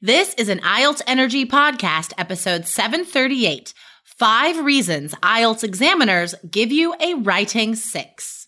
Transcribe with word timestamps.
This 0.00 0.32
is 0.34 0.48
an 0.48 0.60
IELTS 0.60 1.02
Energy 1.08 1.44
Podcast, 1.44 2.12
episode 2.16 2.66
738 2.66 3.74
Five 4.04 4.64
Reasons 4.64 5.12
IELTS 5.14 5.64
Examiners 5.64 6.36
Give 6.48 6.70
You 6.70 6.94
a 7.00 7.14
Writing 7.14 7.74
Six. 7.74 8.47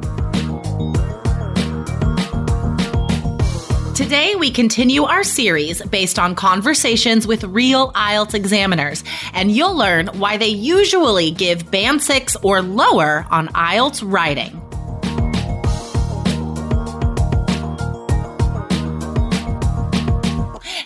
Today, 4.01 4.33
we 4.33 4.49
continue 4.49 5.03
our 5.03 5.23
series 5.23 5.79
based 5.79 6.17
on 6.17 6.33
conversations 6.33 7.27
with 7.27 7.43
real 7.43 7.91
IELTS 7.91 8.33
examiners, 8.33 9.03
and 9.31 9.51
you'll 9.51 9.75
learn 9.75 10.07
why 10.07 10.37
they 10.37 10.47
usually 10.47 11.29
give 11.29 11.69
band 11.69 12.01
six 12.01 12.35
or 12.37 12.63
lower 12.63 13.27
on 13.29 13.49
IELTS 13.49 14.01
writing. 14.03 14.59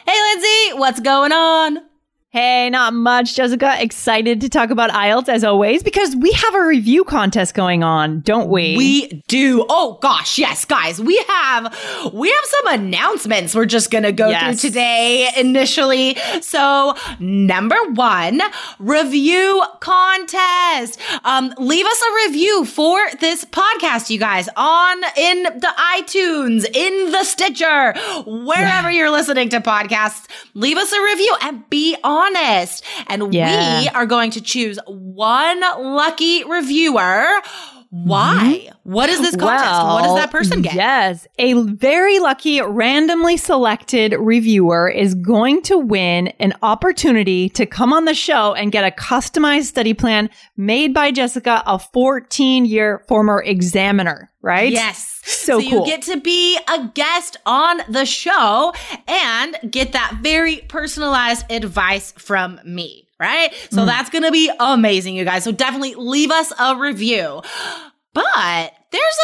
Hey, 0.06 0.22
Lindsay, 0.34 0.78
what's 0.78 1.00
going 1.00 1.32
on? 1.32 1.95
Hey, 2.36 2.70
not 2.70 2.94
much, 2.94 3.34
Jessica. 3.34 3.82
Excited 3.82 4.42
to 4.42 4.50
talk 4.50 4.70
about 4.70 4.90
IELTS 4.90 5.30
as 5.30 5.46
always 5.46 5.82
because 5.84 6.18
we 6.18 6.34
have 6.34 6.54
a 6.54 6.66
review 6.66 7.06
contest 7.06 7.54
going 7.54 7.82
on, 7.82 8.20
don't 8.20 8.50
we? 8.50 8.76
We 8.76 9.24
do. 9.30 9.66
Oh 9.70 9.98
gosh, 10.02 10.38
yes, 10.38 10.66
guys. 10.66 11.00
We 11.00 11.16
have 11.30 11.74
we 12.14 12.28
have 12.30 12.44
some 12.44 12.74
announcements 12.74 13.56
we're 13.56 13.64
just 13.66 13.90
gonna 13.90 14.12
go 14.12 14.28
Yes. 14.28 14.60
through 14.60 14.70
today 14.72 15.30
initially. 15.38 16.18
So 16.42 16.96
number 17.22 17.78
one, 17.94 18.42
review 18.80 19.64
contest. 19.80 21.00
Um, 21.24 21.54
leave 21.58 21.86
us 21.86 22.02
a 22.02 22.28
review 22.28 22.66
for 22.66 22.98
this 23.22 23.46
podcast, 23.46 24.10
you 24.10 24.20
guys, 24.20 24.50
on 24.58 24.98
in 25.16 25.44
the 25.44 25.74
iTunes, 25.98 26.66
in 26.76 27.12
the 27.14 27.24
Stitcher, 27.24 27.94
wherever 28.26 28.92
you're 28.92 29.10
listening 29.10 29.48
to 29.52 29.62
podcasts. 29.62 30.26
Leave 30.54 30.76
us 30.76 30.92
a 30.92 31.02
review 31.02 31.34
and 31.42 31.70
be 31.70 31.96
honest. 32.26 32.84
And 33.08 33.34
Yeah. 33.34 33.82
we 33.82 33.88
are 33.90 34.06
going 34.06 34.32
to 34.32 34.42
choose 34.42 34.80
one 34.88 35.60
lucky 35.62 36.44
reviewer. 36.44 37.26
Why? 38.04 38.66
Mm-hmm. 38.68 38.92
What 38.92 39.10
is 39.10 39.22
this 39.22 39.38
contest? 39.38 39.84
what 39.86 40.04
does 40.04 40.16
that 40.16 40.30
person 40.30 40.62
get? 40.62 40.76
Yes. 40.76 41.28
A 41.40 41.54
very 41.54 42.20
lucky, 42.20 42.62
randomly 42.62 43.38
selected 43.38 44.14
reviewer 44.20 44.90
is 44.90 45.16
going 45.16 45.62
to 45.64 45.78
win 45.78 46.28
an 46.40 46.54
opportunity 46.62 47.48
to 47.50 47.66
come 47.66 47.94
on 47.94 48.04
the 48.04 48.14
show 48.14 48.54
and 48.54 48.72
get 48.72 48.84
a 48.84 48.92
customized 48.92 49.66
study 49.66 49.94
plan 49.94 50.30
made 50.58 50.94
by 50.94 51.12
Jessica, 51.12 51.64
a 51.66 51.80
14 51.80 52.66
year 52.66 53.02
former 53.08 53.42
examiner, 53.42 54.30
right? 54.42 54.74
Yes. 54.74 55.22
So 55.24 55.58
you 55.58 55.78
cool. 55.78 55.86
get 55.86 56.02
to 56.04 56.20
be 56.20 56.58
a 56.68 56.92
guest 56.94 57.38
on 57.46 57.80
the 57.88 58.06
show 58.06 58.74
and 59.08 59.58
get 59.72 59.94
that 59.94 60.20
very 60.22 60.58
personalized 60.68 61.50
advice 61.50 62.12
from 62.12 62.60
me, 62.66 63.05
right? 63.20 63.54
So 63.72 63.82
Mm. 63.84 63.86
that's 63.88 64.10
going 64.10 64.24
to 64.24 64.32
be 64.32 64.52
amazing, 64.60 65.16
you 65.16 65.26
guys. 65.26 65.44
So 65.44 65.52
definitely 65.52 65.96
leave 65.96 66.32
us 66.32 66.52
a 66.60 66.76
review. 66.76 67.42
But 68.14 68.72
there's 68.92 69.18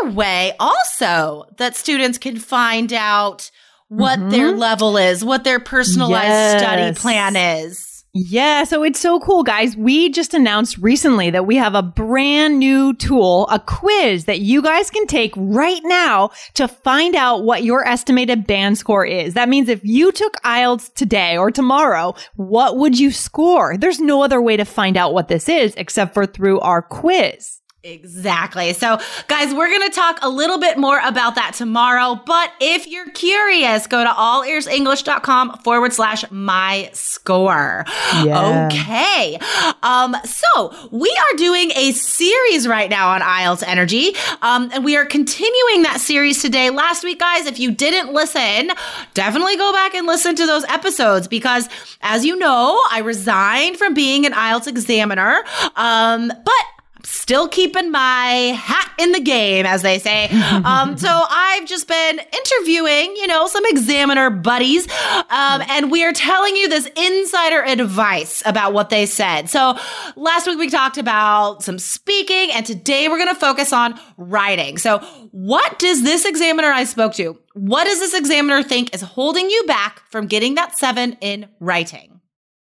another 0.00 0.14
way 0.16 0.54
also 0.58 1.44
that 1.58 1.76
students 1.76 2.16
can 2.16 2.38
find 2.38 2.90
out 2.94 3.50
what 3.88 4.30
their 4.30 4.52
level 4.52 4.96
is, 4.96 5.22
what 5.22 5.44
their 5.44 5.60
personalized 5.60 6.58
study 6.58 6.82
Mm-hmm. 6.82 6.94
Plan 7.02 7.36
is. 7.36 7.91
Yeah, 8.14 8.64
so 8.64 8.82
it's 8.82 9.00
so 9.00 9.20
cool, 9.20 9.42
guys. 9.42 9.74
We 9.74 10.10
just 10.10 10.34
announced 10.34 10.76
recently 10.76 11.30
that 11.30 11.46
we 11.46 11.56
have 11.56 11.74
a 11.74 11.80
brand 11.80 12.58
new 12.58 12.92
tool, 12.92 13.48
a 13.50 13.58
quiz 13.58 14.26
that 14.26 14.40
you 14.40 14.60
guys 14.60 14.90
can 14.90 15.06
take 15.06 15.32
right 15.34 15.80
now 15.84 16.30
to 16.52 16.68
find 16.68 17.14
out 17.14 17.44
what 17.44 17.64
your 17.64 17.88
estimated 17.88 18.46
band 18.46 18.76
score 18.76 19.06
is. 19.06 19.32
That 19.32 19.48
means 19.48 19.70
if 19.70 19.82
you 19.82 20.12
took 20.12 20.34
IELTS 20.42 20.92
today 20.92 21.38
or 21.38 21.50
tomorrow, 21.50 22.14
what 22.34 22.76
would 22.76 22.98
you 22.98 23.12
score? 23.12 23.78
There's 23.78 23.98
no 23.98 24.22
other 24.22 24.42
way 24.42 24.58
to 24.58 24.66
find 24.66 24.98
out 24.98 25.14
what 25.14 25.28
this 25.28 25.48
is 25.48 25.74
except 25.76 26.12
for 26.12 26.26
through 26.26 26.60
our 26.60 26.82
quiz. 26.82 27.61
Exactly. 27.84 28.72
So, 28.74 29.00
guys, 29.26 29.52
we're 29.52 29.68
going 29.68 29.90
to 29.90 29.94
talk 29.94 30.20
a 30.22 30.28
little 30.28 30.58
bit 30.58 30.78
more 30.78 31.00
about 31.04 31.34
that 31.34 31.54
tomorrow. 31.54 32.14
But 32.24 32.52
if 32.60 32.86
you're 32.86 33.10
curious, 33.10 33.88
go 33.88 34.04
to 34.04 34.10
allearsenglish.com 34.10 35.58
forward 35.64 35.92
slash 35.92 36.24
my 36.30 36.90
score. 36.92 37.84
Yeah. 38.24 38.68
Okay. 38.70 39.36
Um, 39.82 40.14
so 40.24 40.88
we 40.92 41.10
are 41.10 41.36
doing 41.36 41.72
a 41.74 41.90
series 41.90 42.68
right 42.68 42.88
now 42.88 43.10
on 43.10 43.20
IELTS 43.20 43.64
Energy. 43.66 44.12
Um, 44.42 44.70
and 44.72 44.84
we 44.84 44.96
are 44.96 45.04
continuing 45.04 45.82
that 45.82 45.98
series 46.00 46.40
today. 46.40 46.70
Last 46.70 47.02
week, 47.02 47.18
guys, 47.18 47.46
if 47.46 47.58
you 47.58 47.72
didn't 47.72 48.12
listen, 48.12 48.70
definitely 49.14 49.56
go 49.56 49.72
back 49.72 49.94
and 49.94 50.06
listen 50.06 50.36
to 50.36 50.46
those 50.46 50.62
episodes 50.66 51.26
because 51.26 51.68
as 52.00 52.24
you 52.24 52.36
know, 52.36 52.80
I 52.92 53.00
resigned 53.00 53.76
from 53.76 53.92
being 53.92 54.24
an 54.24 54.34
IELTS 54.34 54.68
examiner. 54.68 55.42
Um, 55.74 56.28
but 56.28 56.81
still 57.04 57.48
keeping 57.48 57.90
my 57.90 58.56
hat 58.58 58.92
in 58.98 59.12
the 59.12 59.20
game, 59.20 59.66
as 59.66 59.82
they 59.82 59.98
say. 59.98 60.30
Um, 60.62 60.96
so 60.96 61.08
I've 61.08 61.66
just 61.66 61.88
been 61.88 62.20
interviewing, 62.20 63.16
you 63.16 63.26
know, 63.26 63.46
some 63.48 63.64
examiner 63.66 64.30
buddies, 64.30 64.86
um, 65.28 65.62
and 65.68 65.90
we 65.90 66.04
are 66.04 66.12
telling 66.12 66.56
you 66.56 66.68
this 66.68 66.86
insider 66.94 67.62
advice 67.62 68.42
about 68.46 68.72
what 68.72 68.90
they 68.90 69.06
said. 69.06 69.48
So 69.48 69.76
last 70.14 70.46
week 70.46 70.58
we 70.58 70.68
talked 70.68 70.98
about 70.98 71.62
some 71.62 71.78
speaking, 71.78 72.50
and 72.52 72.64
today 72.64 73.08
we're 73.08 73.18
going 73.18 73.34
to 73.34 73.40
focus 73.40 73.72
on 73.72 73.98
writing. 74.16 74.78
So 74.78 74.98
what 75.32 75.78
does 75.78 76.02
this 76.02 76.24
examiner 76.24 76.68
I 76.68 76.84
spoke 76.84 77.14
to? 77.14 77.38
What 77.54 77.84
does 77.84 77.98
this 77.98 78.14
examiner 78.14 78.62
think 78.62 78.94
is 78.94 79.00
holding 79.00 79.50
you 79.50 79.64
back 79.66 80.02
from 80.10 80.26
getting 80.26 80.54
that 80.56 80.78
seven 80.78 81.16
in 81.20 81.48
writing? 81.60 82.11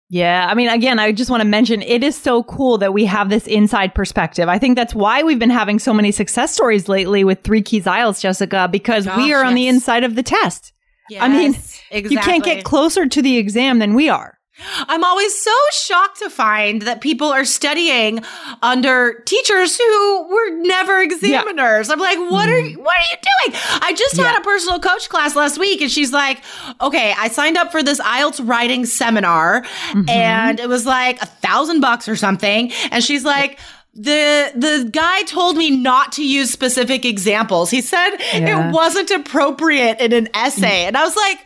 Yeah. 0.09 0.47
I 0.49 0.53
mean, 0.53 0.69
again, 0.69 0.99
I 0.99 1.11
just 1.11 1.29
want 1.29 1.41
to 1.41 1.47
mention 1.47 1.81
it 1.81 2.03
is 2.03 2.15
so 2.15 2.43
cool 2.43 2.77
that 2.77 2.93
we 2.93 3.05
have 3.05 3.29
this 3.29 3.47
inside 3.47 3.95
perspective. 3.95 4.47
I 4.47 4.59
think 4.59 4.75
that's 4.75 4.93
why 4.93 5.23
we've 5.23 5.39
been 5.39 5.49
having 5.49 5.79
so 5.79 5.93
many 5.93 6.11
success 6.11 6.53
stories 6.53 6.87
lately 6.87 7.23
with 7.23 7.41
Three 7.41 7.61
Keys 7.61 7.85
IELTS, 7.85 8.21
Jessica, 8.21 8.69
because 8.71 9.05
we 9.05 9.11
Gosh, 9.11 9.31
are 9.31 9.43
on 9.43 9.55
the 9.55 9.67
inside 9.67 10.03
of 10.03 10.15
the 10.15 10.23
test. 10.23 10.73
I 11.23 11.27
mean, 11.27 11.53
Yes, 11.53 11.81
You 11.91 12.19
can't 12.19 12.43
get 12.43 12.63
closer 12.63 13.07
to 13.07 13.21
the 13.21 13.37
exam 13.37 13.79
than 13.79 13.93
we 13.93 14.09
are. 14.09 14.37
I'm 14.87 15.03
always 15.03 15.37
so 15.41 15.51
shocked 15.73 16.19
to 16.19 16.29
find 16.29 16.83
that 16.83 17.01
people 17.01 17.27
are 17.27 17.43
studying 17.43 18.23
under 18.61 19.21
teachers 19.25 19.77
who 19.77 20.27
were 20.29 20.49
never 20.61 21.01
examiners. 21.01 21.89
I'm 21.89 21.99
like, 21.99 22.17
what 22.17 22.47
are 22.47 22.53
mm-hmm. 22.53 22.67
you, 22.67 22.79
what 22.81 22.97
are 22.97 23.01
you 23.11 23.51
doing? 23.51 23.61
I 23.81 23.93
just 23.93 24.15
had 24.17 24.39
a 24.39 24.43
personal 24.43 24.79
coach 24.79 25.09
class 25.09 25.35
last 25.35 25.57
week 25.57 25.81
and 25.81 25.91
she's 25.91 26.13
like, 26.13 26.41
okay, 26.79 27.13
I 27.17 27.27
signed 27.27 27.57
up 27.57 27.71
for 27.71 27.83
this 27.83 27.99
IELTS 27.99 28.47
writing 28.47 28.85
seminar 28.85 29.63
mm-hmm. 29.63 30.09
and 30.09 30.59
it 30.59 30.69
was 30.69 30.85
like 30.85 31.21
a 31.21 31.25
thousand 31.25 31.81
bucks 31.81 32.07
or 32.07 32.15
something. 32.15 32.71
And 32.91 33.03
she's 33.03 33.25
like, 33.25 33.59
the 33.93 34.51
the 34.55 34.89
guy 34.91 35.21
told 35.23 35.55
me 35.55 35.71
not 35.71 36.11
to 36.13 36.25
use 36.25 36.51
specific 36.51 37.05
examples. 37.05 37.71
He 37.71 37.81
said 37.81 38.17
Yeah. 38.33 38.69
it 38.69 38.73
wasn't 38.73 39.09
appropriate 39.09 40.01
in 40.01 40.11
an 40.11 40.27
essay. 40.33 40.61
Mm-hmm. 40.61 40.87
And 40.87 40.97
I 40.97 41.03
was 41.05 41.15
like, 41.15 41.39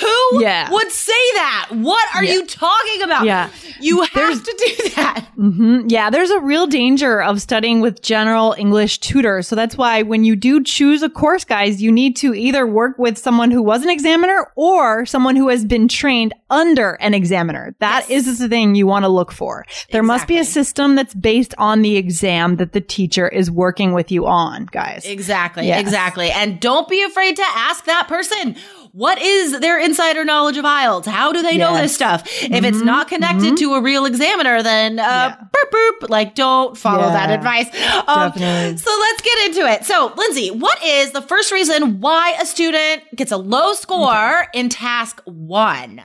who 0.00 0.42
Yeah. 0.42 0.70
would 0.70 0.90
say 0.90 1.12
that? 1.34 1.68
What 1.70 2.06
are 2.14 2.24
Yeah. 2.24 2.32
you 2.32 2.46
talking 2.46 3.02
about? 3.02 3.24
Yeah. 3.24 3.48
You 3.80 4.02
have 4.02 4.10
There's- 4.14 4.40
to 4.40 4.74
do 4.76 4.88
that. 4.96 5.24
hmm 5.36 5.80
Yeah, 5.88 6.10
there's 6.10 6.30
a 6.30 6.38
real 6.40 6.66
danger 6.66 7.22
of 7.22 7.40
studying 7.40 7.80
with 7.80 8.02
general 8.02 8.54
English 8.58 8.98
tutors. 8.98 9.48
So 9.48 9.56
that's 9.56 9.76
why 9.76 10.02
when 10.02 10.24
you 10.24 10.36
do 10.36 10.62
choose 10.62 11.02
a 11.02 11.08
course, 11.08 11.44
guys, 11.44 11.82
you 11.82 11.90
need 11.90 12.16
to 12.16 12.34
either 12.34 12.66
work 12.66 12.98
with 12.98 13.16
someone 13.18 13.50
who 13.50 13.62
was 13.62 13.82
an 13.82 13.90
examiner 13.90 14.50
or 14.56 15.06
someone 15.06 15.36
who 15.36 15.48
has 15.48 15.64
been 15.64 15.88
trained 15.88 16.34
under 16.50 16.92
an 17.00 17.14
examiner. 17.14 17.74
That 17.80 18.06
Yes. 18.08 18.26
is 18.26 18.38
the 18.38 18.48
thing 18.48 18.74
you 18.74 18.86
want 18.86 19.04
to 19.04 19.08
look 19.08 19.32
for. 19.32 19.64
There 19.92 20.02
must 20.02 20.26
be 20.26 20.38
a 20.38 20.44
system 20.44 20.94
that's 20.94 21.14
based 21.14 21.54
on 21.58 21.82
the 21.82 21.96
exam 21.96 22.56
that 22.56 22.72
the 22.72 22.80
teacher 22.80 23.28
is 23.28 23.50
working 23.50 23.92
with 23.92 24.10
you 24.12 24.26
on, 24.26 24.66
guys. 24.70 25.04
Exactly. 25.06 25.66
Yes. 25.66 25.80
Exactly. 25.80 26.30
And 26.30 26.60
don't 26.60 26.88
be 26.88 27.02
afraid 27.02 27.36
to 27.36 27.44
ask 27.56 27.84
that 27.86 28.08
person. 28.08 28.56
What 28.92 29.20
is 29.20 29.60
their 29.60 29.78
insider 29.78 30.24
knowledge 30.24 30.56
of 30.56 30.64
IELTS? 30.64 31.06
How 31.06 31.32
do 31.32 31.42
they 31.42 31.56
know 31.56 31.76
this 31.76 31.94
stuff? 31.94 32.22
If 32.42 32.50
Mm-hmm. 32.50 32.64
it's 32.64 32.80
not 32.82 33.08
connected 33.08 33.56
to 33.58 33.74
a 33.74 33.80
real 33.82 34.04
examiner, 34.04 34.62
then 34.62 34.98
uh, 34.98 35.02
Yeah. 35.02 35.36
burp 35.52 35.70
burp. 35.70 36.10
Like, 36.10 36.34
don't 36.34 36.76
follow 36.76 37.08
that 37.08 37.30
advice. 37.30 37.66
Um, 38.08 38.30
Definitely. 38.32 38.76
so 38.78 38.90
let's 39.00 39.22
get 39.22 39.46
into 39.48 39.66
it. 39.70 39.84
So, 39.84 40.12
Lindsay, 40.16 40.50
what 40.50 40.82
is 40.84 41.12
the 41.12 41.22
first 41.22 41.52
reason 41.52 42.00
why 42.00 42.34
a 42.40 42.46
student 42.46 43.02
gets 43.14 43.30
a 43.32 43.36
low 43.36 43.72
score 43.74 44.46
in 44.54 44.68
task 44.68 45.20
one? 45.24 46.02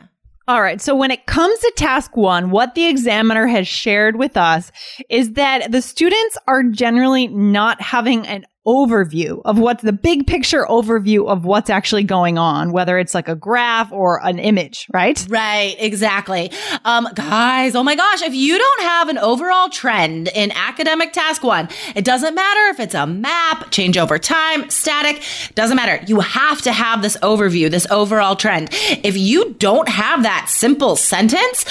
All 0.47 0.61
right. 0.61 0.79
So 0.79 0.93
when 0.95 1.09
it 1.09 1.25
comes 1.25 1.57
to 1.57 1.73
task 1.75 2.15
one, 2.15 2.51
what 2.51 2.75
the 2.75 2.85
examiner 2.85 3.47
has 3.47 3.67
shared 3.67 4.15
with 4.15 4.37
us 4.37 4.71
is 5.09 5.33
that 5.33 5.71
the 5.71 5.81
students 5.81 6.37
are 6.47 6.61
generally 6.61 7.27
not 7.27 7.81
having 7.81 8.27
an 8.27 8.45
overview 8.65 9.41
of 9.45 9.59
what's 9.59 9.83
the 9.83 9.93
big 9.93 10.27
picture 10.27 10.65
overview 10.65 11.27
of 11.27 11.45
what's 11.45 11.69
actually 11.69 12.03
going 12.03 12.37
on, 12.37 12.71
whether 12.71 12.97
it's 12.97 13.13
like 13.13 13.27
a 13.27 13.35
graph 13.35 13.91
or 13.91 14.25
an 14.25 14.39
image, 14.39 14.87
right? 14.93 15.25
Right, 15.29 15.75
exactly. 15.79 16.51
Um, 16.83 17.07
guys, 17.13 17.75
oh 17.75 17.83
my 17.83 17.95
gosh, 17.95 18.21
if 18.21 18.33
you 18.33 18.57
don't 18.57 18.81
have 18.81 19.09
an 19.09 19.17
overall 19.17 19.69
trend 19.69 20.29
in 20.35 20.51
academic 20.51 21.13
task 21.13 21.43
one, 21.43 21.69
it 21.95 22.05
doesn't 22.05 22.33
matter 22.33 22.71
if 22.71 22.79
it's 22.79 22.95
a 22.95 23.05
map, 23.05 23.71
change 23.71 23.97
over 23.97 24.17
time, 24.17 24.69
static, 24.69 25.21
doesn't 25.55 25.75
matter. 25.75 26.03
You 26.07 26.19
have 26.19 26.61
to 26.63 26.71
have 26.71 27.01
this 27.01 27.17
overview, 27.17 27.69
this 27.69 27.87
overall 27.91 28.35
trend. 28.35 28.69
If 29.03 29.17
you 29.17 29.53
don't 29.59 29.89
have 29.89 30.23
that 30.23 30.47
simple 30.49 30.95
sentence, 30.95 31.65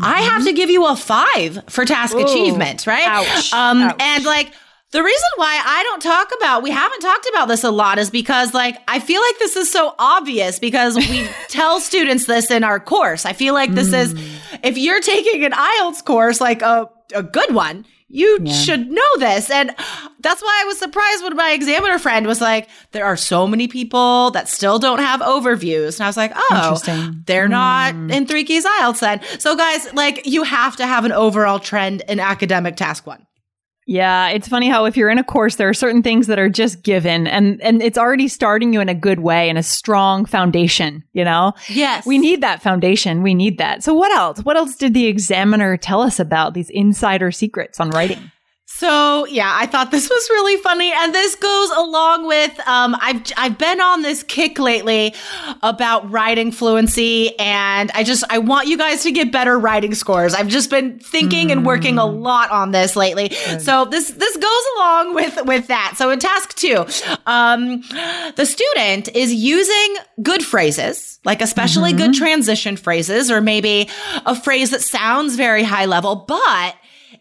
I 0.00 0.22
have 0.22 0.44
to 0.44 0.52
give 0.52 0.70
you 0.70 0.86
a 0.86 0.96
five 0.96 1.64
for 1.68 1.84
task 1.84 2.14
Ooh. 2.14 2.24
achievement, 2.24 2.86
right? 2.86 3.06
Ouch. 3.06 3.52
Um, 3.52 3.82
Ouch. 3.82 3.96
and 4.00 4.24
like, 4.24 4.52
the 4.92 5.02
reason 5.02 5.28
why 5.36 5.60
I 5.64 5.82
don't 5.82 6.00
talk 6.00 6.30
about, 6.38 6.62
we 6.62 6.70
haven't 6.70 7.00
talked 7.00 7.26
about 7.30 7.46
this 7.48 7.64
a 7.64 7.70
lot 7.70 7.98
is 7.98 8.08
because 8.10 8.54
like, 8.54 8.76
I 8.88 9.00
feel 9.00 9.20
like 9.20 9.38
this 9.38 9.56
is 9.56 9.70
so 9.70 9.94
obvious 9.98 10.58
because 10.58 10.96
we 10.96 11.28
tell 11.48 11.80
students 11.80 12.26
this 12.26 12.50
in 12.50 12.62
our 12.64 12.78
course. 12.80 13.26
I 13.26 13.32
feel 13.32 13.52
like 13.52 13.72
this 13.72 13.92
is, 13.92 14.14
mm. 14.14 14.60
if 14.62 14.78
you're 14.78 15.00
taking 15.00 15.44
an 15.44 15.52
IELTS 15.52 16.04
course, 16.04 16.40
like 16.40 16.62
a, 16.62 16.88
a 17.14 17.22
good 17.22 17.52
one, 17.54 17.84
you 18.08 18.38
Yeah. 18.40 18.52
should 18.52 18.88
know 18.88 19.16
this. 19.18 19.50
And 19.50 19.74
that's 20.20 20.40
why 20.40 20.60
I 20.62 20.64
was 20.66 20.78
surprised 20.78 21.24
when 21.24 21.34
my 21.34 21.50
examiner 21.50 21.98
friend 21.98 22.24
was 22.26 22.40
like, 22.40 22.68
there 22.92 23.04
are 23.04 23.16
so 23.16 23.48
many 23.48 23.66
people 23.66 24.30
that 24.30 24.48
still 24.48 24.78
don't 24.78 25.00
have 25.00 25.20
overviews. 25.20 25.98
And 25.98 26.04
I 26.04 26.06
was 26.08 26.16
like, 26.16 26.32
oh, 26.36 26.78
they're 27.26 27.48
not 27.48 27.94
mm. 27.94 28.12
in 28.12 28.26
three 28.26 28.44
keys 28.44 28.64
IELTS 28.64 29.00
then. 29.00 29.20
So 29.40 29.56
guys, 29.56 29.92
like 29.94 30.24
you 30.26 30.44
have 30.44 30.76
to 30.76 30.86
have 30.86 31.04
an 31.04 31.10
overall 31.12 31.58
trend 31.58 32.02
in 32.08 32.20
academic 32.20 32.76
task 32.76 33.04
one. 33.06 33.26
Yeah, 33.86 34.28
it's 34.30 34.48
funny 34.48 34.68
how 34.68 34.84
if 34.84 34.96
you're 34.96 35.10
in 35.10 35.18
a 35.18 35.24
course, 35.24 35.56
there 35.56 35.68
are 35.68 35.74
certain 35.74 36.02
things 36.02 36.26
that 36.26 36.40
are 36.40 36.48
just 36.48 36.82
given 36.82 37.28
and, 37.28 37.60
and 37.62 37.80
it's 37.80 37.96
already 37.96 38.26
starting 38.26 38.72
you 38.72 38.80
in 38.80 38.88
a 38.88 38.94
good 38.94 39.20
way 39.20 39.48
and 39.48 39.56
a 39.56 39.62
strong 39.62 40.26
foundation, 40.26 41.04
you 41.12 41.24
know? 41.24 41.52
Yes. 41.68 42.04
We 42.04 42.18
need 42.18 42.40
that 42.40 42.62
foundation. 42.62 43.22
We 43.22 43.32
need 43.32 43.58
that. 43.58 43.84
So 43.84 43.94
what 43.94 44.10
else? 44.10 44.40
What 44.40 44.56
else 44.56 44.74
did 44.74 44.92
the 44.92 45.06
examiner 45.06 45.76
tell 45.76 46.00
us 46.02 46.18
about 46.18 46.54
these 46.54 46.68
insider 46.70 47.30
secrets 47.30 47.78
on 47.78 47.90
writing? 47.90 48.32
So 48.78 49.24
yeah, 49.24 49.50
I 49.54 49.64
thought 49.64 49.90
this 49.90 50.06
was 50.06 50.28
really 50.28 50.60
funny, 50.60 50.92
and 50.92 51.14
this 51.14 51.34
goes 51.34 51.70
along 51.70 52.26
with 52.26 52.60
um, 52.68 52.94
I've 53.00 53.22
I've 53.38 53.56
been 53.56 53.80
on 53.80 54.02
this 54.02 54.22
kick 54.22 54.58
lately 54.58 55.14
about 55.62 56.10
writing 56.10 56.52
fluency, 56.52 57.38
and 57.38 57.90
I 57.94 58.04
just 58.04 58.22
I 58.28 58.36
want 58.36 58.68
you 58.68 58.76
guys 58.76 59.02
to 59.04 59.12
get 59.12 59.32
better 59.32 59.58
writing 59.58 59.94
scores. 59.94 60.34
I've 60.34 60.48
just 60.48 60.68
been 60.68 60.98
thinking 60.98 61.50
and 61.50 61.64
working 61.64 61.96
a 61.96 62.04
lot 62.04 62.50
on 62.50 62.72
this 62.72 62.96
lately. 62.96 63.30
So 63.60 63.86
this 63.86 64.10
this 64.10 64.36
goes 64.36 64.64
along 64.76 65.14
with 65.14 65.38
with 65.46 65.68
that. 65.68 65.94
So 65.96 66.10
in 66.10 66.18
task 66.18 66.54
two, 66.54 66.84
um, 67.24 67.80
the 68.36 68.44
student 68.44 69.08
is 69.16 69.32
using 69.32 69.96
good 70.22 70.44
phrases, 70.44 71.18
like 71.24 71.40
especially 71.40 71.94
good 71.94 72.12
transition 72.12 72.76
phrases, 72.76 73.30
or 73.30 73.40
maybe 73.40 73.88
a 74.26 74.34
phrase 74.34 74.68
that 74.72 74.82
sounds 74.82 75.34
very 75.36 75.62
high 75.62 75.86
level, 75.86 76.14
but 76.14 76.74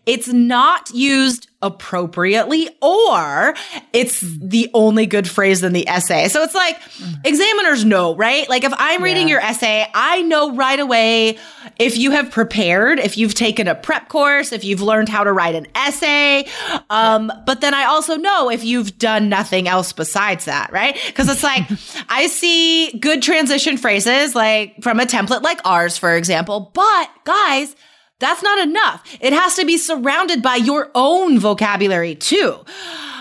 it's 0.05 0.27
not 0.27 0.91
used 0.93 1.47
appropriately 1.61 2.69
or 2.81 3.55
it's 3.91 4.21
the 4.21 4.69
only 4.75 5.07
good 5.07 5.27
phrase 5.27 5.63
in 5.63 5.73
the 5.73 5.87
essay. 5.87 6.27
So 6.27 6.43
it's 6.43 6.53
like 6.53 6.77
examiners 7.23 7.83
know, 7.83 8.15
right? 8.15 8.47
Like 8.47 8.63
if 8.63 8.73
I'm 8.77 9.01
reading 9.01 9.23
Yeah. 9.27 9.35
your 9.35 9.41
essay, 9.41 9.87
I 9.93 10.21
know 10.21 10.53
right 10.55 10.79
away 10.79 11.37
if 11.79 11.97
you 11.97 12.11
have 12.11 12.29
prepared, 12.29 12.99
if 12.99 13.17
you've 13.17 13.33
taken 13.33 13.67
a 13.67 13.73
prep 13.73 14.09
course, 14.09 14.51
if 14.51 14.63
you've 14.63 14.81
learned 14.81 15.09
how 15.09 15.23
to 15.23 15.33
write 15.33 15.55
an 15.55 15.65
essay. 15.75 16.45
Um, 16.91 17.31
but 17.47 17.61
then 17.61 17.73
I 17.73 17.85
also 17.85 18.15
know 18.15 18.49
if 18.51 18.63
you've 18.63 18.99
done 18.99 19.27
nothing 19.29 19.67
else 19.67 19.91
besides 19.91 20.45
that, 20.45 20.71
right? 20.71 20.95
Because 21.07 21.29
it's 21.29 21.43
like 21.43 21.63
I 22.09 22.27
see 22.27 22.97
good 22.99 23.23
transition 23.23 23.77
phrases 23.77 24.35
like 24.35 24.83
from 24.83 24.99
a 24.99 25.05
template 25.05 25.41
like 25.41 25.59
ours, 25.65 25.97
for 25.97 26.15
example. 26.15 26.71
But 26.75 27.09
guys, 27.23 27.75
that's 28.19 28.41
not 28.43 28.59
enough. 28.67 29.17
It 29.19 29.33
has 29.33 29.55
to 29.55 29.65
be 29.65 29.77
surrounded 29.77 30.41
by 30.41 30.55
your 30.55 30.89
own 30.95 31.37
vocabulary 31.39 32.15
too. 32.15 32.59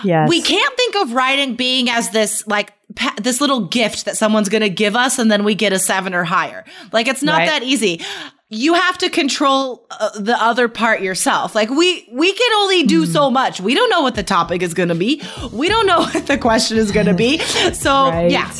Yes. 0.03 0.29
We 0.29 0.41
can't 0.41 0.75
think 0.77 0.95
of 0.97 1.11
writing 1.13 1.55
being 1.55 1.89
as 1.89 2.09
this 2.11 2.45
like 2.47 2.73
pa- 2.95 3.15
this 3.21 3.41
little 3.41 3.61
gift 3.67 4.05
that 4.05 4.17
someone's 4.17 4.49
going 4.49 4.61
to 4.61 4.69
give 4.69 4.95
us 4.95 5.17
and 5.19 5.31
then 5.31 5.43
we 5.43 5.55
get 5.55 5.73
a 5.73 5.79
7 5.79 6.13
or 6.13 6.23
higher. 6.23 6.63
Like 6.91 7.07
it's 7.07 7.23
not 7.23 7.39
Right. 7.39 7.47
that 7.49 7.63
easy. 7.63 8.01
You 8.49 8.75
have 8.75 8.97
to 8.99 9.09
control 9.09 9.87
uh, 9.89 10.09
the 10.19 10.39
other 10.41 10.67
part 10.69 11.01
yourself. 11.01 11.55
Like 11.55 11.69
we 11.71 12.07
we 12.11 12.31
can 12.31 12.51
only 12.57 12.83
do 12.83 13.05
Hmm. 13.05 13.11
so 13.11 13.31
much. 13.31 13.59
We 13.59 13.73
don't 13.73 13.89
know 13.89 14.01
what 14.01 14.15
the 14.15 14.23
topic 14.23 14.61
is 14.61 14.73
going 14.75 14.89
to 14.89 14.95
be. 14.95 15.21
We 15.51 15.67
don't 15.67 15.87
know 15.87 15.99
what 16.13 16.27
the 16.27 16.37
question 16.37 16.77
is 16.77 16.91
going 16.91 17.07
to 17.07 17.13
be. 17.15 17.39
So, 17.39 18.09
Right. 18.11 18.29
yeah. 18.31 18.51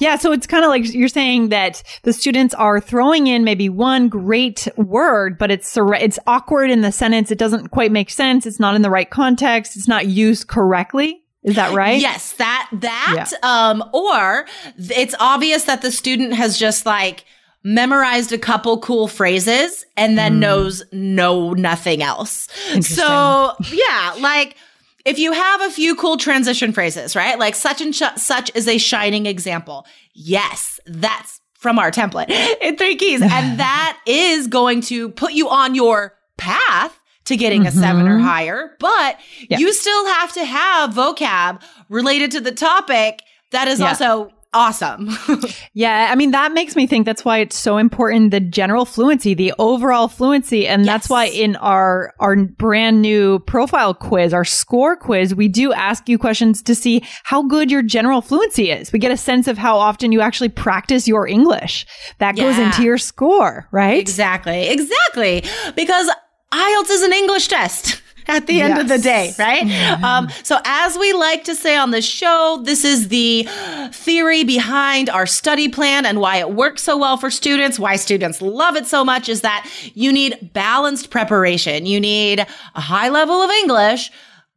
Yeah, 0.00 0.16
so 0.16 0.32
it's 0.32 0.46
kind 0.46 0.64
of 0.64 0.70
like 0.70 0.92
you're 0.92 1.08
saying 1.08 1.50
that 1.50 1.82
the 2.02 2.12
students 2.12 2.54
are 2.54 2.80
throwing 2.80 3.26
in 3.26 3.44
maybe 3.44 3.68
one 3.68 4.08
great 4.08 4.66
word, 4.76 5.38
but 5.38 5.50
it's 5.50 5.76
it's 5.76 6.18
awkward 6.26 6.70
in 6.70 6.80
the 6.80 6.90
sentence. 6.90 7.30
It 7.30 7.38
doesn't 7.38 7.68
quite 7.68 7.92
make 7.92 8.10
sense. 8.10 8.46
It's 8.46 8.58
not 8.58 8.74
in 8.74 8.82
the 8.82 8.90
right 8.90 9.08
context. 9.08 9.76
It's 9.76 9.86
not 9.86 10.06
used 10.06 10.48
correctly. 10.48 11.22
Is 11.42 11.56
that 11.56 11.72
right? 11.74 12.00
Yes, 12.00 12.32
that 12.32 12.68
that 12.72 13.30
um 13.42 13.84
or 13.92 14.46
it's 14.76 15.14
obvious 15.20 15.64
that 15.64 15.82
the 15.82 15.90
student 15.90 16.34
has 16.34 16.58
just 16.58 16.84
like 16.84 17.24
memorized 17.62 18.32
a 18.32 18.38
couple 18.38 18.78
cool 18.78 19.06
phrases 19.06 19.84
and 19.96 20.16
then 20.16 20.40
knows 20.40 20.82
no 20.92 21.52
nothing 21.52 22.02
else. 22.02 22.48
So, 22.80 23.54
yeah, 23.72 24.14
like 24.18 24.56
if 25.04 25.18
you 25.18 25.32
have 25.32 25.62
a 25.62 25.70
few 25.70 25.94
cool 25.94 26.16
transition 26.16 26.72
phrases, 26.72 27.16
right? 27.16 27.38
Like 27.38 27.54
such 27.54 27.80
and 27.80 27.94
sh- 27.94 28.02
such 28.16 28.50
is 28.54 28.68
a 28.68 28.78
shining 28.78 29.26
example. 29.26 29.86
Yes, 30.12 30.80
that's 30.86 31.40
from 31.54 31.78
our 31.78 31.90
template 31.90 32.30
in 32.60 32.76
three 32.76 32.96
keys. 32.96 33.22
And 33.22 33.30
that 33.60 33.98
is 34.06 34.46
going 34.46 34.80
to 34.82 35.10
put 35.10 35.32
you 35.32 35.48
on 35.48 35.74
your 35.74 36.14
path 36.36 36.98
to 37.26 37.36
getting 37.36 37.66
a 37.66 37.70
seven 37.70 38.08
or 38.08 38.16
mm-hmm. 38.16 38.26
higher, 38.26 38.76
but 38.80 39.18
you 39.48 39.72
still 39.72 40.06
have 40.14 40.32
to 40.32 40.44
have 40.44 40.90
vocab 40.90 41.62
related 41.88 42.30
to 42.32 42.40
the 42.40 42.50
topic 42.50 43.20
that 43.52 43.68
is 43.68 43.78
Yeah. 43.78 43.88
also 43.88 44.32
awesome. 44.52 45.10
Yeah, 45.72 46.08
I 46.10 46.16
mean 46.16 46.32
that 46.32 46.52
makes 46.52 46.74
me 46.74 46.88
think 46.88 47.06
that's 47.06 47.24
why 47.24 47.38
it's 47.38 47.56
so 47.56 47.78
important 47.78 48.32
the 48.32 48.40
general 48.40 48.84
fluency, 48.84 49.34
the 49.34 49.54
overall 49.58 50.08
fluency, 50.08 50.66
and 50.66 50.84
that's 50.84 51.08
why 51.08 51.26
in 51.26 51.54
our 51.56 52.12
our 52.18 52.34
brand 52.36 53.00
new 53.00 53.38
profile 53.40 53.94
quiz, 53.94 54.34
our 54.34 54.44
score 54.44 54.96
quiz, 54.96 55.32
we 55.32 55.46
do 55.46 55.72
ask 55.72 56.08
you 56.08 56.18
questions 56.18 56.60
to 56.62 56.74
see 56.74 57.02
how 57.22 57.44
good 57.44 57.70
your 57.70 57.82
general 57.82 58.20
fluency 58.20 58.70
is. 58.70 58.92
We 58.92 58.98
get 58.98 59.12
a 59.12 59.16
sense 59.16 59.46
of 59.46 59.58
how 59.58 59.78
often 59.78 60.10
you 60.10 60.20
actually 60.20 60.48
practice 60.48 61.06
your 61.06 61.26
English. 61.26 61.86
That 62.18 62.36
goes 62.36 62.58
into 62.58 62.82
your 62.82 62.98
score, 62.98 63.68
right? 63.70 63.98
exactly. 64.00 64.68
Exactly. 64.68 65.44
Because 65.76 66.10
IELTS 66.52 66.90
is 66.90 67.02
an 67.02 67.12
English 67.12 67.48
test. 67.48 68.02
At 68.28 68.46
the 68.46 68.60
end 68.60 68.78
of 68.78 68.88
the 68.88 68.98
day, 68.98 69.32
Yes. 69.36 69.36
Mm-hmm. 69.36 70.02
right? 70.02 70.02
Um, 70.04 70.28
so, 70.42 70.58
as 70.64 70.96
we 70.98 71.12
like 71.12 71.44
to 71.44 71.54
say 71.54 71.76
on 71.76 71.90
the 71.90 72.02
show, 72.02 72.60
this 72.64 72.84
is 72.84 73.08
the 73.08 73.46
theory 73.92 74.44
behind 74.44 75.08
our 75.10 75.26
study 75.26 75.68
plan 75.68 76.06
and 76.06 76.20
why 76.20 76.36
it 76.36 76.52
works 76.52 76.82
so 76.82 76.96
well 76.96 77.16
for 77.16 77.30
students, 77.30 77.78
why 77.78 77.96
students 77.96 78.40
love 78.42 78.76
it 78.76 78.86
so 78.86 79.04
much 79.04 79.28
is 79.28 79.40
that 79.42 79.68
you 79.94 80.12
need 80.12 80.50
balanced 80.52 81.10
preparation. 81.10 81.86
You 81.86 82.00
need 82.00 82.40
a 82.74 82.80
high 82.80 83.08
level 83.08 83.36
of 83.42 83.50
English, 83.50 84.10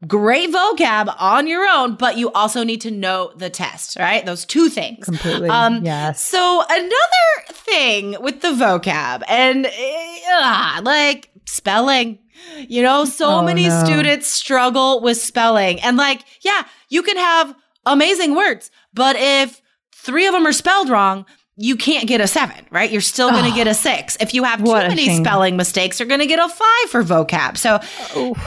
great 0.07 0.51
vocab 0.51 1.13
on 1.19 1.47
your 1.47 1.67
own, 1.67 1.95
but 1.95 2.17
you 2.17 2.31
also 2.33 2.63
need 2.63 2.81
to 2.81 2.91
know 2.91 3.31
the 3.37 3.49
test, 3.49 3.97
right? 3.97 4.25
Those 4.25 4.45
two 4.45 4.69
things. 4.69 5.05
Completely. 5.05 5.49
Um, 5.49 5.83
yes. 5.85 6.23
So 6.23 6.63
another 6.69 7.53
thing 7.53 8.17
with 8.21 8.41
the 8.41 8.49
vocab 8.49 9.23
and 9.27 9.65
uh, 9.65 10.81
like 10.83 11.29
spelling, 11.45 12.19
you 12.67 12.81
know, 12.81 13.05
so 13.05 13.27
Oh, 13.39 13.41
many 13.43 13.67
no. 13.67 13.83
students 13.83 14.27
struggle 14.27 15.01
with 15.01 15.17
spelling. 15.17 15.79
And 15.81 15.97
like, 15.97 16.23
yeah, 16.41 16.63
you 16.89 17.01
can 17.03 17.17
have 17.17 17.55
amazing 17.85 18.35
words, 18.35 18.71
but 18.93 19.15
if 19.17 19.61
three 19.93 20.25
of 20.27 20.33
them 20.33 20.45
are 20.45 20.53
spelled 20.53 20.89
wrong, 20.89 21.25
you 21.55 21.75
can't 21.75 22.07
get 22.07 22.19
a 22.19 22.25
seven, 22.27 22.65
right? 22.71 22.89
You're 22.91 22.99
still 23.01 23.29
going 23.29 23.43
to 23.45 23.51
Oh, 23.51 23.55
get 23.55 23.67
a 23.67 23.73
six. 23.75 24.17
If 24.19 24.33
you 24.33 24.43
have 24.43 24.59
too 24.63 24.71
many 24.73 25.05
shame. 25.05 25.23
spelling 25.23 25.55
mistakes, 25.55 25.99
you're 25.99 26.07
going 26.07 26.19
to 26.21 26.25
get 26.25 26.39
a 26.39 26.49
five 26.49 26.89
for 26.89 27.03
vocab. 27.03 27.57
So 27.57 27.79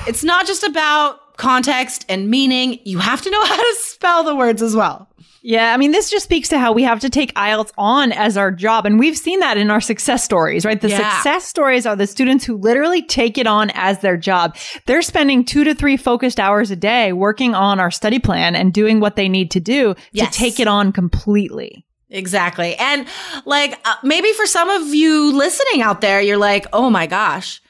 it's 0.08 0.24
not 0.24 0.46
just 0.46 0.64
about 0.64 1.36
context 1.36 2.04
and 2.08 2.28
meaning. 2.28 2.80
You 2.84 2.98
have 2.98 3.22
to 3.22 3.30
know 3.30 3.44
how 3.44 3.56
to 3.56 3.76
spell 3.78 4.24
the 4.24 4.34
words 4.34 4.60
as 4.60 4.74
well. 4.74 5.08
Yeah, 5.48 5.72
I 5.72 5.76
mean, 5.76 5.92
this 5.92 6.10
just 6.10 6.24
speaks 6.24 6.48
to 6.48 6.58
how 6.58 6.72
we 6.72 6.82
have 6.82 6.98
to 6.98 7.08
take 7.08 7.32
IELTS 7.34 7.70
on 7.78 8.10
as 8.10 8.36
our 8.36 8.50
job. 8.50 8.84
And 8.84 8.98
we've 8.98 9.16
seen 9.16 9.38
that 9.38 9.56
in 9.56 9.70
our 9.70 9.80
success 9.80 10.24
stories, 10.24 10.64
right? 10.66 10.80
The 10.80 10.88
Yeah. 10.88 11.08
success 11.14 11.44
stories 11.46 11.86
are 11.86 11.94
the 11.94 12.08
students 12.08 12.44
who 12.44 12.56
literally 12.56 13.00
take 13.00 13.38
it 13.38 13.46
on 13.46 13.70
as 13.74 14.00
their 14.00 14.16
job. 14.16 14.56
They're 14.86 15.02
spending 15.02 15.44
two 15.44 15.62
to 15.62 15.72
three 15.72 15.96
focused 15.96 16.40
hours 16.40 16.72
a 16.72 16.76
day 16.76 17.12
working 17.12 17.54
on 17.54 17.78
our 17.78 17.92
study 17.92 18.18
plan 18.18 18.56
and 18.56 18.72
doing 18.72 18.98
what 18.98 19.14
they 19.14 19.28
need 19.28 19.52
to 19.52 19.60
do 19.60 19.94
Yes. 20.10 20.32
to 20.34 20.36
take 20.40 20.58
it 20.58 20.66
on 20.66 20.90
completely. 20.90 21.84
Exactly. 22.10 22.74
And 22.74 23.06
like 23.44 23.78
uh, 23.84 23.94
maybe 24.02 24.32
for 24.32 24.46
some 24.46 24.68
of 24.68 24.92
you 24.94 25.32
listening 25.32 25.80
out 25.80 26.00
there, 26.00 26.20
you're 26.20 26.38
like, 26.38 26.66
oh 26.72 26.90
my 26.90 27.06
gosh, 27.06 27.62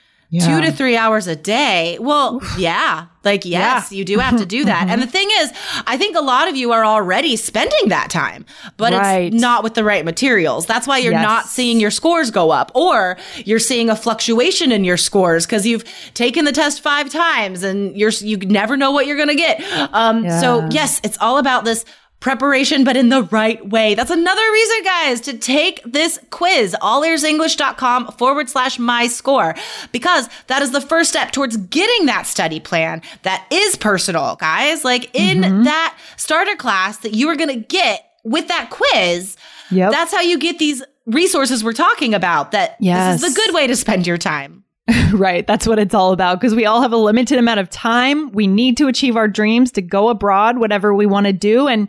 two 0.44 0.60
to 0.60 0.72
three 0.72 0.96
hours 0.96 1.26
a 1.26 1.36
day. 1.36 1.98
Well, 2.00 2.40
yeah, 2.58 3.06
like, 3.24 3.44
yes, 3.44 3.90
you 3.92 4.04
do 4.04 4.18
have 4.18 4.36
to 4.38 4.46
do 4.46 4.64
that. 4.64 4.88
and 4.88 5.02
the 5.02 5.06
thing 5.16 5.28
is, 5.40 5.52
I 5.86 5.96
think 5.96 6.16
a 6.16 6.20
lot 6.20 6.48
of 6.48 6.56
you 6.56 6.72
are 6.72 6.84
already 6.84 7.36
spending 7.36 7.88
that 7.88 8.10
time, 8.10 8.44
but 8.76 8.92
Right. 8.92 9.32
it's 9.32 9.40
not 9.40 9.64
with 9.64 9.74
the 9.74 9.82
right 9.84 10.04
materials. 10.04 10.66
That's 10.66 10.86
why 10.86 10.98
you're 10.98 11.12
Yes. 11.12 11.22
not 11.24 11.46
seeing 11.46 11.80
your 11.80 11.90
scores 11.90 12.30
go 12.30 12.50
up 12.50 12.70
or 12.74 13.16
you're 13.44 13.58
seeing 13.58 13.90
a 13.90 13.96
fluctuation 13.96 14.72
in 14.72 14.84
your 14.84 14.96
scores 14.96 15.44
because 15.46 15.66
you've 15.66 15.84
taken 16.14 16.44
the 16.44 16.52
test 16.52 16.80
five 16.82 17.10
times 17.10 17.62
and 17.62 17.96
you're, 17.96 18.10
you 18.20 18.36
never 18.38 18.76
know 18.76 18.90
what 18.92 19.06
you're 19.06 19.16
going 19.16 19.28
to 19.28 19.34
get. 19.34 19.60
Um, 19.92 20.28
So 20.40 20.66
yes, 20.70 21.00
it's 21.02 21.18
all 21.20 21.38
about 21.38 21.64
this 21.64 21.84
preparation, 22.20 22.82
but 22.82 22.96
in 22.96 23.08
the 23.10 23.22
right 23.24 23.64
way. 23.68 23.94
That's 23.94 24.10
another 24.10 24.52
reason, 24.52 24.82
guys, 24.84 25.20
to 25.22 25.36
take 25.38 25.80
this 25.84 26.18
quiz, 26.30 26.74
allearsenglish.com 26.80 28.12
forward 28.12 28.48
slash 28.48 28.78
my 28.78 29.06
score, 29.06 29.54
because 29.92 30.28
that 30.48 30.62
is 30.62 30.72
the 30.72 30.80
first 30.80 31.10
step 31.10 31.30
towards 31.32 31.56
getting 31.56 32.06
that 32.06 32.26
study 32.26 32.60
plan 32.60 33.02
that 33.22 33.46
is 33.52 33.76
personal, 33.76 34.36
guys. 34.36 34.84
Like 34.84 35.10
in 35.14 35.38
Mm-hmm. 35.42 35.64
that 35.64 35.96
starter 36.16 36.56
class 36.56 36.98
that 36.98 37.12
you 37.14 37.28
are 37.28 37.36
going 37.36 37.50
to 37.50 37.56
get 37.66 38.04
with 38.24 38.48
that 38.48 38.70
quiz. 38.70 39.36
Yep. 39.70 39.92
That's 39.92 40.12
how 40.12 40.20
you 40.22 40.38
get 40.38 40.58
these 40.58 40.82
resources 41.06 41.62
we're 41.62 41.72
talking 41.72 42.14
about 42.14 42.52
that 42.52 42.76
Yes. 42.80 43.20
this 43.20 43.28
is 43.30 43.34
the 43.34 43.40
good 43.40 43.54
way 43.54 43.66
to 43.66 43.76
spend 43.76 44.06
your 44.06 44.18
time. 44.18 44.64
Right. 45.12 45.46
That's 45.46 45.66
what 45.66 45.78
it's 45.78 45.94
all 45.94 46.12
about 46.12 46.40
because 46.40 46.54
we 46.54 46.66
all 46.66 46.82
have 46.82 46.92
a 46.92 46.96
limited 46.96 47.38
amount 47.38 47.60
of 47.60 47.70
time. 47.70 48.30
We 48.32 48.46
need 48.46 48.76
to 48.78 48.86
achieve 48.88 49.16
our 49.16 49.28
dreams 49.28 49.72
to 49.72 49.82
go 49.82 50.08
abroad, 50.08 50.58
whatever 50.58 50.94
we 50.94 51.06
want 51.06 51.26
to 51.26 51.32
do. 51.32 51.66
And, 51.68 51.88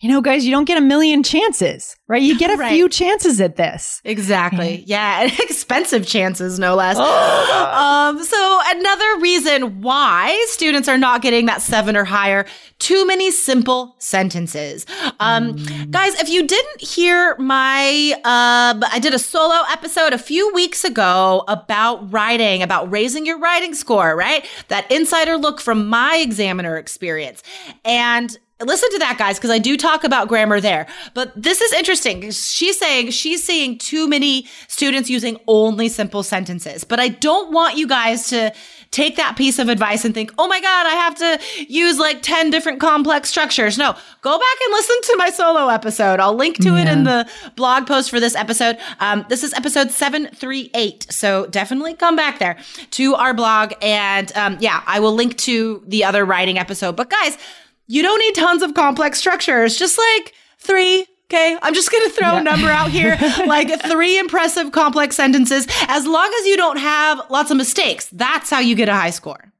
you 0.00 0.10
know, 0.10 0.20
guys, 0.20 0.44
you 0.44 0.50
don't 0.50 0.64
get 0.66 0.76
a 0.76 0.82
million 0.82 1.22
chances, 1.22 1.96
right? 2.08 2.20
You 2.22 2.36
get 2.38 2.50
a 2.50 2.56
Right. 2.58 2.72
few 2.72 2.88
chances 2.88 3.40
at 3.40 3.56
this. 3.56 4.00
Exactly. 4.04 4.82
Yeah. 4.86 5.22
And 5.24 5.32
expensive 5.40 6.06
chances, 6.06 6.58
no 6.58 6.74
less. 6.74 6.98
um, 6.98 8.22
so 8.22 8.60
another 8.66 9.20
reason 9.20 9.80
why 9.80 10.44
students 10.48 10.88
are 10.88 10.98
not 10.98 11.22
getting 11.22 11.46
that 11.46 11.62
seven 11.62 11.96
or 11.96 12.04
higher, 12.04 12.44
too 12.78 13.06
many 13.06 13.30
simple 13.30 13.94
sentences. 13.98 14.84
Um, 15.20 15.56
guys, 15.90 16.14
if 16.20 16.28
you 16.28 16.46
didn't 16.46 16.80
hear 16.82 17.34
my, 17.38 18.12
uh, 18.24 18.78
I 18.92 18.98
did 19.00 19.14
a 19.14 19.18
solo 19.18 19.54
episode 19.70 20.12
a 20.12 20.18
few 20.18 20.52
weeks 20.52 20.84
ago 20.84 21.44
about 21.48 22.12
writing, 22.12 22.33
about 22.62 22.90
raising 22.90 23.26
your 23.26 23.38
writing 23.38 23.74
score, 23.74 24.16
right? 24.16 24.46
That 24.68 24.90
insider 24.90 25.36
look 25.36 25.60
from 25.60 25.88
my 25.88 26.16
examiner 26.16 26.76
experience. 26.76 27.42
And 27.84 28.36
listen 28.64 28.90
to 28.90 28.98
that 28.98 29.16
guys 29.18 29.38
because 29.38 29.50
i 29.50 29.58
do 29.58 29.76
talk 29.76 30.04
about 30.04 30.28
grammar 30.28 30.60
there. 30.60 30.86
But 31.14 31.32
this 31.40 31.60
is 31.60 31.72
interesting. 31.72 32.30
She's 32.30 32.78
saying 32.78 33.10
she's 33.10 33.42
seeing 33.42 33.78
too 33.78 34.08
many 34.08 34.46
students 34.68 35.10
using 35.10 35.38
only 35.46 35.88
simple 35.88 36.22
sentences. 36.22 36.84
But 36.84 37.00
i 37.00 37.08
don't 37.08 37.52
want 37.52 37.76
you 37.76 37.86
guys 37.86 38.28
to 38.28 38.52
take 38.90 39.16
that 39.16 39.36
piece 39.36 39.58
of 39.58 39.68
advice 39.68 40.04
and 40.04 40.14
think 40.14 40.32
oh 40.38 40.46
my 40.46 40.60
god 40.60 40.86
i 40.86 40.94
have 40.94 41.16
to 41.16 41.40
use 41.68 41.98
like 41.98 42.22
10 42.22 42.50
different 42.50 42.80
complex 42.80 43.28
structures. 43.28 43.76
No 43.76 43.96
go 44.20 44.38
back 44.38 44.56
and 44.64 44.72
listen 44.72 44.96
to 45.02 45.16
my 45.18 45.30
solo 45.30 45.68
episode. 45.68 46.20
I'll 46.20 46.34
link 46.34 46.58
to 46.58 46.76
it 46.76 46.88
in 46.88 47.04
the 47.04 47.28
blog 47.56 47.86
post 47.86 48.08
for 48.08 48.20
this 48.20 48.34
episode. 48.34 48.78
Um, 49.00 49.26
this 49.28 49.42
is 49.42 49.52
episode 49.54 49.90
738 49.90 51.06
so 51.10 51.46
definitely 51.46 51.94
come 51.94 52.16
back 52.16 52.38
there 52.38 52.56
to 52.92 53.14
our 53.16 53.34
blog. 53.34 53.72
And 53.82 54.32
um, 54.36 54.56
yeah 54.60 54.82
i 54.86 55.00
will 55.00 55.14
link 55.14 55.36
to 55.38 55.82
the 55.86 56.04
other 56.04 56.24
writing 56.24 56.58
episode. 56.58 56.96
But 56.96 57.10
guys 57.10 57.36
you 57.86 58.02
don't 58.02 58.18
need 58.18 58.34
tons 58.34 58.62
of 58.62 58.74
complex 58.74 59.18
structures, 59.18 59.76
just 59.76 59.98
like 59.98 60.34
three. 60.58 61.06
Okay. 61.26 61.58
I'm 61.62 61.74
just 61.74 61.90
going 61.90 62.04
to 62.04 62.10
throw 62.10 62.36
a 62.36 62.42
number 62.42 62.68
out 62.68 62.90
here, 62.90 63.18
like 63.46 63.82
three 63.82 64.18
impressive 64.18 64.72
complex 64.72 65.16
sentences. 65.16 65.66
As 65.88 66.06
long 66.06 66.32
as 66.40 66.46
you 66.46 66.56
don't 66.56 66.76
have 66.76 67.22
lots 67.30 67.50
of 67.50 67.56
mistakes, 67.56 68.08
that's 68.12 68.50
how 68.50 68.60
you 68.60 68.74
get 68.74 68.88
a 68.88 68.94
high 68.94 69.10
score. 69.10 69.52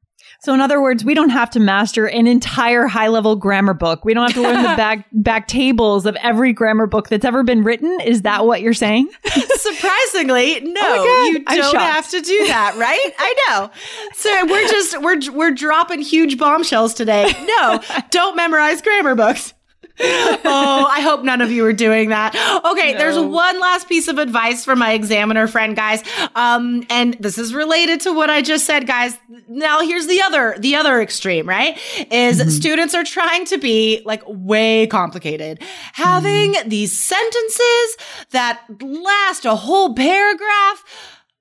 So, 0.44 0.52
in 0.52 0.60
other 0.60 0.80
words, 0.82 1.04
we 1.06 1.14
don't 1.14 1.30
have 1.30 1.48
to 1.50 1.60
master 1.60 2.06
an 2.06 2.26
entire 2.26 2.86
high 2.86 3.08
level 3.08 3.34
grammar 3.34 3.72
book. 3.72 4.04
We 4.04 4.12
don't 4.12 4.24
have 4.30 4.34
to 4.34 4.42
learn 4.42 4.62
the 4.62 4.68
back, 4.76 5.06
back 5.10 5.48
tables 5.48 6.04
of 6.04 6.16
every 6.16 6.52
grammar 6.52 6.86
book 6.86 7.08
that's 7.08 7.24
ever 7.24 7.42
been 7.42 7.62
written. 7.64 7.98
Is 8.04 8.22
that 8.22 8.44
what 8.44 8.60
you're 8.60 8.74
saying? 8.74 9.08
Surprisingly, 9.24 10.60
no, 10.60 10.80
Oh 10.82 11.32
God. 11.46 11.54
you 11.54 11.62
don't 11.62 11.76
have 11.76 12.10
to 12.10 12.20
do 12.20 12.46
that, 12.48 12.76
right? 12.76 13.10
I 13.18 13.34
know. 13.48 13.70
So 14.14 14.46
we're 14.46 14.68
just 14.68 15.00
we're 15.00 15.32
we're 15.32 15.50
dropping 15.50 16.00
huge 16.02 16.36
bombshells 16.36 16.92
today. 16.92 17.32
No, 17.46 17.80
don't 18.10 18.36
memorize 18.36 18.82
grammar 18.82 19.14
books. 19.14 19.54
Oh, 20.00 20.88
I 20.90 21.00
hope 21.02 21.22
none 21.22 21.40
of 21.40 21.50
you 21.50 21.64
are 21.66 21.72
doing 21.72 22.08
that. 22.10 22.34
Okay, 22.64 22.94
there's 22.94 23.18
one 23.18 23.60
last 23.60 23.88
piece 23.88 24.08
of 24.08 24.18
advice 24.18 24.64
from 24.64 24.78
my 24.78 24.92
examiner 24.92 25.46
friend, 25.46 25.76
guys. 25.76 26.02
Um, 26.34 26.84
and 26.90 27.14
this 27.20 27.38
is 27.38 27.54
related 27.54 28.00
to 28.02 28.12
what 28.12 28.30
I 28.30 28.42
just 28.42 28.66
said, 28.66 28.86
guys. 28.86 29.16
Now 29.48 29.80
here's 29.80 30.06
the 30.06 30.20
other 30.22 30.56
the 30.58 30.74
other 30.76 31.00
extreme, 31.00 31.48
right? 31.48 31.78
Is 32.10 32.56
students 32.56 32.94
are 32.94 33.04
trying 33.04 33.44
to 33.46 33.58
be 33.58 34.02
like 34.04 34.22
way 34.26 34.86
complicated, 34.88 35.62
having 35.92 36.54
these 36.66 36.98
sentences 36.98 37.96
that 38.30 38.62
last 38.80 39.44
a 39.44 39.54
whole 39.54 39.94
paragraph. 39.94 40.84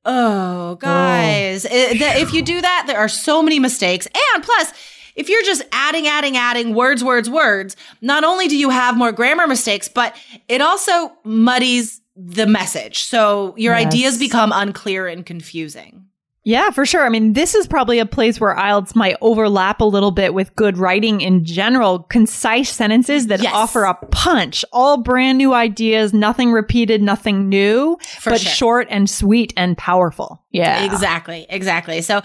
Oh, 0.05 0.75
guys. 0.75 1.65
I- 1.65 1.97
that- 1.97 2.17
if 2.19 2.33
you 2.33 2.41
do 2.41 2.59
that, 2.59 2.83
there 2.87 2.97
are 2.97 3.07
so 3.07 3.41
many 3.41 3.57
mistakes. 3.59 4.05
And 4.35 4.43
plus, 4.43 4.73
if 5.15 5.29
you're 5.29 5.43
just 5.43 5.63
adding, 5.71 6.07
adding, 6.07 6.37
adding 6.37 6.73
words, 6.73 7.03
words, 7.03 7.29
words, 7.29 7.75
not 8.01 8.23
only 8.23 8.47
do 8.47 8.57
you 8.57 8.69
have 8.69 8.97
more 8.97 9.11
grammar 9.11 9.47
mistakes, 9.47 9.87
but 9.87 10.15
it 10.47 10.61
also 10.61 11.11
muddies 11.23 12.01
the 12.15 12.45
message. 12.45 13.03
So 13.03 13.53
your 13.57 13.75
Yes. 13.75 13.87
ideas 13.87 14.17
become 14.19 14.51
unclear 14.53 15.07
and 15.07 15.25
confusing. 15.25 16.05
Yeah, 16.45 16.71
for 16.71 16.85
sure. 16.85 17.05
I 17.05 17.09
mean, 17.09 17.31
this 17.33 17.55
is 17.55 17.67
probably 17.67 17.99
a 17.99 18.05
place 18.05 18.37
where 18.39 18.53
IELTS 18.53 18.95
might 18.97 19.15
overlap 19.21 19.79
a 19.79 19.85
little 19.85 20.11
bit 20.11 20.33
with 20.33 20.53
good 20.57 20.77
writing 20.77 21.21
in 21.21 21.45
general. 21.45 21.99
Concise 21.99 22.69
sentences 22.69 23.27
that 23.27 23.41
Yes. 23.41 23.53
offer 23.55 23.83
a 23.85 23.93
punch, 24.11 24.65
all 24.73 24.97
brand 24.97 25.37
new 25.37 25.53
ideas, 25.53 26.13
nothing 26.13 26.51
repeated, 26.51 27.01
nothing 27.01 27.47
new, 27.47 27.97
For 28.19 28.31
but 28.31 28.41
sure. 28.41 28.51
short 28.51 28.87
and 28.89 29.09
sweet 29.09 29.53
and 29.55 29.77
powerful. 29.77 30.41
Yeah. 30.51 30.83
Exactly, 30.83 31.47
exactly. 31.49 32.01
So 32.01 32.21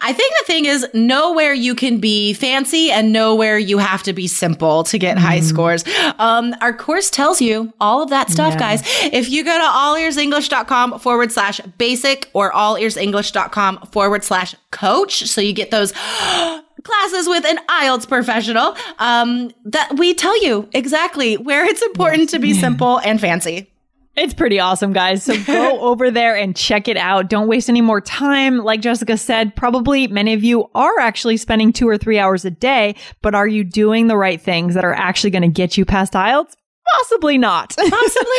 I 0.00 0.12
think 0.12 0.32
the 0.38 0.44
thing 0.46 0.66
is 0.66 0.86
know 0.94 1.32
where 1.32 1.52
you 1.54 1.74
can 1.74 1.98
be 1.98 2.32
fancy 2.34 2.92
and 2.92 3.12
know 3.12 3.34
where 3.34 3.58
you 3.58 3.78
have 3.78 4.04
to 4.04 4.12
be 4.12 4.28
simple 4.28 4.84
to 4.84 4.98
get 4.98 5.18
high 5.18 5.40
scores. 5.40 5.82
Um, 6.20 6.54
our 6.60 6.72
course 6.72 7.10
tells 7.10 7.40
you 7.40 7.72
all 7.80 8.00
of 8.02 8.10
that 8.10 8.30
stuff, 8.30 8.52
Yeah. 8.52 8.58
guys. 8.60 8.82
If 9.12 9.30
you 9.30 9.42
go 9.44 9.56
to 9.58 9.64
allearsenglish.com 9.64 11.00
forward 11.00 11.32
slash 11.32 11.60
basic 11.78 12.28
or 12.34 12.52
allearsenglish.com 12.52 13.61
forward 13.90 14.24
slash 14.24 14.54
coach, 14.70 15.24
so 15.26 15.40
you 15.40 15.52
get 15.52 15.70
those 15.70 15.92
classes 16.82 17.28
with 17.28 17.44
an 17.44 17.58
IELTS 17.68 18.08
professional, 18.08 18.76
um, 18.98 19.50
that 19.64 19.96
we 19.98 20.14
tell 20.14 20.42
you 20.42 20.68
exactly 20.72 21.36
where 21.36 21.64
it's 21.64 21.82
important 21.82 22.28
to 22.30 22.38
be 22.38 22.54
simple 22.54 22.98
and 23.00 23.20
fancy. 23.20 23.68
It's 24.14 24.34
pretty 24.34 24.60
awesome, 24.60 24.92
guys. 24.92 25.22
So 25.22 25.42
go 25.44 25.80
over 25.80 26.10
there 26.10 26.36
and 26.36 26.54
check 26.54 26.86
it 26.86 26.98
out. 26.98 27.30
Don't 27.30 27.48
waste 27.48 27.70
any 27.70 27.80
more 27.80 28.00
time. 28.00 28.58
Like 28.58 28.82
Jessica 28.82 29.16
said, 29.16 29.56
probably 29.56 30.06
many 30.06 30.34
of 30.34 30.44
you 30.44 30.68
are 30.74 30.98
actually 30.98 31.38
spending 31.38 31.72
two 31.72 31.88
or 31.88 31.96
three 31.96 32.18
hours 32.18 32.44
a 32.44 32.50
day, 32.50 32.94
but 33.22 33.34
are 33.34 33.48
you 33.48 33.64
doing 33.64 34.08
the 34.08 34.16
right 34.16 34.40
things 34.40 34.74
that 34.74 34.84
are 34.84 34.92
actually 34.92 35.30
going 35.30 35.42
to 35.42 35.48
get 35.48 35.78
you 35.78 35.86
past 35.86 36.12
IELTS? 36.12 36.52
Possibly 36.98 37.38
not. 37.38 37.74
Possibly 37.76 37.90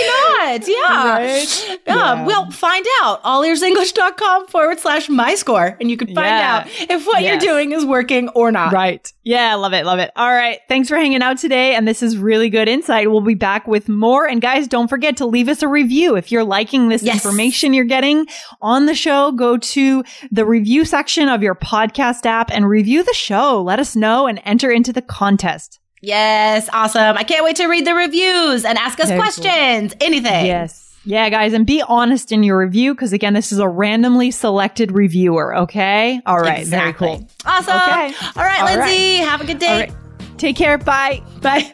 not. 0.07 0.67
Yeah. 0.67 1.09
Right? 1.09 1.65
Yeah. 1.67 1.75
Yeah. 1.87 2.25
Well, 2.25 2.51
find 2.51 2.85
out. 3.01 3.23
allearsenglish.com 3.23 4.47
forward 4.47 4.79
slash 4.79 5.09
my 5.09 5.35
score. 5.35 5.77
And 5.79 5.89
you 5.89 5.97
can 5.97 6.07
find 6.07 6.27
Yeah. 6.27 6.59
out 6.65 6.67
if 6.89 7.05
what 7.07 7.23
you're 7.23 7.37
doing 7.37 7.71
is 7.71 7.85
working 7.85 8.29
or 8.29 8.51
not. 8.51 8.73
Right. 8.73 9.11
Yeah, 9.23 9.55
love 9.55 9.73
it. 9.73 9.85
Love 9.85 9.99
it. 9.99 10.11
All 10.15 10.29
right. 10.31 10.59
Thanks 10.67 10.89
for 10.89 10.97
hanging 10.97 11.21
out 11.21 11.37
today. 11.37 11.75
And 11.75 11.87
this 11.87 12.03
is 12.03 12.17
really 12.17 12.49
good 12.49 12.67
insight. 12.67 13.09
We'll 13.09 13.21
be 13.21 13.35
back 13.35 13.67
with 13.67 13.87
more. 13.89 14.27
And 14.27 14.41
guys, 14.41 14.67
don't 14.67 14.87
forget 14.89 15.17
to 15.17 15.25
leave 15.25 15.47
us 15.47 15.63
a 15.63 15.67
review. 15.67 16.15
If 16.15 16.31
you're 16.31 16.43
liking 16.43 16.89
this 16.89 17.03
Yes. 17.03 17.15
information 17.23 17.73
you're 17.73 17.85
getting 17.85 18.27
on 18.61 18.85
the 18.85 18.95
show, 18.95 19.31
go 19.31 19.57
to 19.57 20.03
the 20.31 20.45
review 20.45 20.83
section 20.85 21.29
of 21.29 21.41
your 21.41 21.55
podcast 21.55 22.25
app 22.25 22.51
and 22.51 22.67
review 22.67 23.03
the 23.03 23.13
show. 23.13 23.61
Let 23.61 23.79
us 23.79 23.95
know 23.95 24.27
and 24.27 24.41
enter 24.43 24.69
into 24.71 24.91
the 24.93 25.01
contest. 25.01 25.79
Yes. 26.03 26.69
Awesome. 26.73 27.17
I 27.17 27.23
can't 27.23 27.43
wait 27.45 27.55
to 27.55 27.67
read 27.67 27.87
the 27.87 27.95
reviews 27.95 28.65
and 28.65 28.77
ask 28.77 28.99
us 28.99 29.07
Very 29.07 29.19
cool. 29.19 29.23
questions. 29.23 29.93
Anything. 30.01 30.45
Yes. 30.45 30.93
Yeah, 31.05 31.29
guys, 31.29 31.51
and 31.53 31.65
be 31.65 31.81
honest 31.81 32.31
in 32.31 32.43
your 32.43 32.57
review 32.57 32.93
because 32.93 33.11
again, 33.11 33.33
this 33.33 33.51
is 33.51 33.59
a 33.59 33.67
randomly 33.67 34.31
selected 34.31 34.91
reviewer. 34.91 35.55
Okay. 35.63 36.21
All 36.25 36.39
right. 36.39 36.59
Exactly. 36.59 37.07
Very 37.07 37.19
cool. 37.19 37.27
Awesome. 37.45 37.75
Okay. 37.75 38.13
All 38.37 38.43
right, 38.43 38.61
All 38.61 38.77
Lindsay. 38.77 39.17
Have 39.17 39.41
a 39.41 39.45
good 39.45 39.59
day. 39.59 39.79
Right. 39.89 40.37
Take 40.37 40.55
care. 40.55 40.77
Bye. 40.77 41.21
Bye. 41.41 41.73